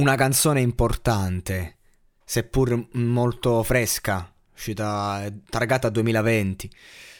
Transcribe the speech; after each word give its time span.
Una 0.00 0.14
canzone 0.14 0.62
importante 0.62 1.76
seppur 2.24 2.86
molto 2.92 3.62
fresca, 3.62 4.32
uscita 4.54 5.30
targata 5.50 5.90
2020. 5.90 6.70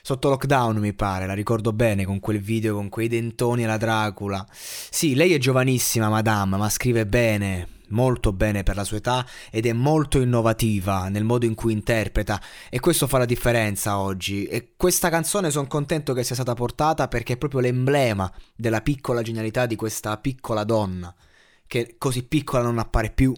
Sotto 0.00 0.30
lockdown 0.30 0.78
mi 0.78 0.94
pare, 0.94 1.26
la 1.26 1.34
ricordo 1.34 1.74
bene 1.74 2.06
con 2.06 2.20
quel 2.20 2.40
video 2.40 2.76
con 2.76 2.88
quei 2.88 3.08
dentoni 3.08 3.64
alla 3.64 3.76
Dracula. 3.76 4.46
Sì, 4.50 5.14
lei 5.14 5.34
è 5.34 5.38
giovanissima, 5.38 6.08
madame, 6.08 6.56
ma 6.56 6.70
scrive 6.70 7.04
bene, 7.04 7.68
molto 7.88 8.32
bene 8.32 8.62
per 8.62 8.76
la 8.76 8.84
sua 8.84 8.96
età 8.96 9.26
ed 9.50 9.66
è 9.66 9.74
molto 9.74 10.18
innovativa 10.18 11.10
nel 11.10 11.24
modo 11.24 11.44
in 11.44 11.54
cui 11.54 11.74
interpreta 11.74 12.40
e 12.70 12.80
questo 12.80 13.06
fa 13.06 13.18
la 13.18 13.26
differenza 13.26 13.98
oggi. 13.98 14.46
E 14.46 14.72
questa 14.74 15.10
canzone 15.10 15.50
sono 15.50 15.66
contento 15.66 16.14
che 16.14 16.24
sia 16.24 16.34
stata 16.34 16.54
portata 16.54 17.08
perché 17.08 17.34
è 17.34 17.36
proprio 17.36 17.60
l'emblema 17.60 18.32
della 18.56 18.80
piccola 18.80 19.20
genialità 19.20 19.66
di 19.66 19.76
questa 19.76 20.16
piccola 20.16 20.64
donna, 20.64 21.14
che 21.70 21.94
così 21.98 22.24
piccola 22.24 22.64
non 22.64 22.78
appare 22.78 23.10
più 23.12 23.32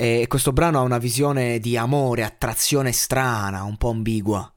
e 0.00 0.24
questo 0.28 0.54
brano 0.54 0.78
ha 0.78 0.82
una 0.82 0.96
visione 0.96 1.58
di 1.58 1.76
amore, 1.76 2.24
attrazione 2.24 2.90
strana, 2.90 3.64
un 3.64 3.76
po' 3.76 3.90
ambigua. 3.90 4.50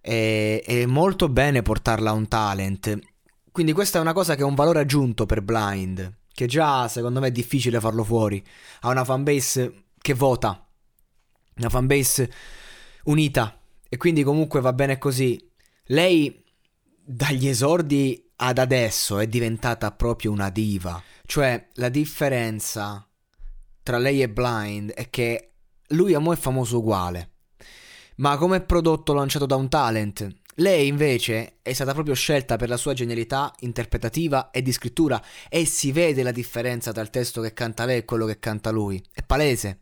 E, 0.00 0.62
è 0.64 0.86
molto 0.86 1.28
bene 1.28 1.60
portarla 1.60 2.08
a 2.08 2.14
un 2.14 2.26
talent. 2.26 2.98
Quindi 3.52 3.74
questa 3.74 3.98
è 3.98 4.00
una 4.00 4.14
cosa 4.14 4.34
che 4.34 4.40
ha 4.40 4.46
un 4.46 4.54
valore 4.54 4.80
aggiunto 4.80 5.26
per 5.26 5.42
Blind, 5.42 6.20
che 6.32 6.46
già 6.46 6.88
secondo 6.88 7.20
me 7.20 7.26
è 7.26 7.32
difficile 7.32 7.80
farlo 7.80 8.02
fuori. 8.02 8.42
Ha 8.80 8.88
una 8.88 9.04
fanbase 9.04 9.88
che 10.00 10.14
vota, 10.14 10.66
una 11.56 11.68
fanbase 11.68 12.32
unita. 13.04 13.60
E 13.90 13.98
quindi 13.98 14.22
comunque 14.22 14.62
va 14.62 14.72
bene 14.72 14.96
così. 14.96 15.38
Lei 15.88 16.42
dagli 17.04 17.46
esordi 17.46 18.30
ad 18.36 18.56
adesso 18.56 19.18
è 19.18 19.26
diventata 19.26 19.92
proprio 19.92 20.30
una 20.30 20.48
diva. 20.48 21.02
Cioè 21.26 21.68
la 21.74 21.88
differenza 21.88 23.06
tra 23.82 23.98
lei 23.98 24.22
e 24.22 24.30
Blind 24.30 24.92
è 24.92 25.10
che 25.10 25.52
lui 25.88 26.14
a 26.14 26.18
mo' 26.18 26.32
è 26.32 26.36
famoso 26.36 26.78
uguale. 26.78 27.32
Ma 28.16 28.36
come 28.36 28.60
prodotto 28.62 29.12
lanciato 29.12 29.44
da 29.44 29.56
un 29.56 29.68
talent, 29.68 30.26
lei 30.56 30.86
invece 30.86 31.58
è 31.60 31.72
stata 31.72 31.92
proprio 31.92 32.14
scelta 32.14 32.56
per 32.56 32.68
la 32.68 32.78
sua 32.78 32.94
genialità 32.94 33.52
interpretativa 33.60 34.50
e 34.50 34.62
di 34.62 34.72
scrittura 34.72 35.22
e 35.50 35.66
si 35.66 35.92
vede 35.92 36.22
la 36.22 36.30
differenza 36.30 36.92
tra 36.92 37.02
il 37.02 37.10
testo 37.10 37.42
che 37.42 37.52
canta 37.52 37.84
lei 37.84 37.98
e 37.98 38.04
quello 38.04 38.24
che 38.24 38.38
canta 38.38 38.70
lui. 38.70 39.04
È 39.12 39.22
palese. 39.22 39.80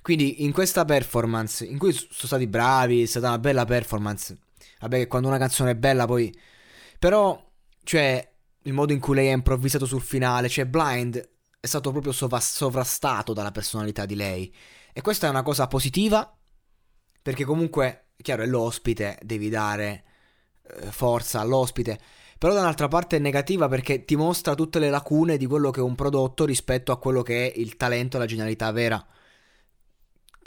Quindi 0.00 0.44
in 0.44 0.52
questa 0.52 0.84
performance, 0.84 1.64
in 1.64 1.78
cui 1.78 1.92
sono 1.92 2.06
stati 2.08 2.46
bravi, 2.46 3.02
è 3.02 3.06
stata 3.06 3.28
una 3.28 3.38
bella 3.38 3.64
performance. 3.64 4.36
Vabbè 4.80 4.98
che 4.98 5.06
quando 5.06 5.28
una 5.28 5.38
canzone 5.38 5.72
è 5.72 5.76
bella 5.76 6.06
poi... 6.06 6.34
Però, 6.98 7.52
cioè, 7.82 8.33
il 8.64 8.72
modo 8.72 8.92
in 8.92 9.00
cui 9.00 9.14
lei 9.14 9.28
ha 9.28 9.32
improvvisato 9.32 9.86
sul 9.86 10.02
finale, 10.02 10.48
cioè 10.48 10.66
Blind 10.66 11.30
è 11.60 11.66
stato 11.66 11.90
proprio 11.90 12.12
sovrastato 12.12 13.32
dalla 13.32 13.50
personalità 13.50 14.06
di 14.06 14.14
lei. 14.14 14.54
E 14.92 15.00
questa 15.00 15.26
è 15.26 15.30
una 15.30 15.42
cosa 15.42 15.66
positiva, 15.66 16.36
perché 17.20 17.44
comunque, 17.44 18.08
chiaro, 18.16 18.42
è 18.42 18.46
l'ospite, 18.46 19.18
devi 19.22 19.48
dare 19.48 20.04
eh, 20.62 20.90
forza 20.90 21.40
all'ospite. 21.40 21.98
Però 22.38 22.52
da 22.52 22.60
un'altra 22.60 22.88
parte 22.88 23.16
è 23.16 23.18
negativa 23.18 23.68
perché 23.68 24.04
ti 24.04 24.16
mostra 24.16 24.54
tutte 24.54 24.78
le 24.78 24.90
lacune 24.90 25.36
di 25.36 25.46
quello 25.46 25.70
che 25.70 25.80
è 25.80 25.82
un 25.82 25.94
prodotto 25.94 26.44
rispetto 26.44 26.92
a 26.92 26.98
quello 26.98 27.22
che 27.22 27.50
è 27.50 27.58
il 27.58 27.76
talento 27.76 28.16
e 28.16 28.20
la 28.20 28.26
genialità 28.26 28.70
vera. 28.70 29.02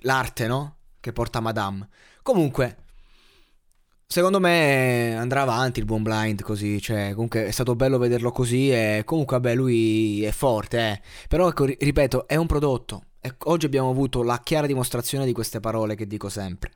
L'arte, 0.01 0.47
no? 0.47 0.77
Che 0.99 1.11
porta 1.11 1.39
Madame. 1.39 1.87
Comunque, 2.21 2.85
Secondo 4.09 4.39
me 4.39 5.15
andrà 5.17 5.41
avanti 5.41 5.79
il 5.79 5.85
buon 5.85 6.01
Blind 6.01 6.41
così, 6.41 6.81
cioè 6.81 7.11
comunque 7.13 7.45
è 7.45 7.51
stato 7.51 7.75
bello 7.75 7.97
vederlo 7.97 8.31
così 8.31 8.71
e 8.71 9.01
comunque 9.05 9.37
vabbè 9.37 9.53
lui 9.53 10.23
è 10.23 10.31
forte, 10.31 10.79
eh. 10.79 11.01
però 11.27 11.49
ecco, 11.49 11.65
ripeto, 11.65 12.25
è 12.25 12.37
un 12.37 12.47
prodotto. 12.47 13.03
Oggi 13.45 13.65
abbiamo 13.65 13.89
avuto 13.89 14.23
la 14.23 14.39
chiara 14.41 14.65
dimostrazione 14.65 15.25
di 15.25 15.33
queste 15.33 15.59
parole 15.59 15.95
che 15.95 16.07
dico 16.07 16.29
sempre. 16.29 16.71